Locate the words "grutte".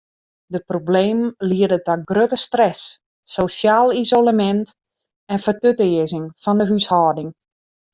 2.09-2.39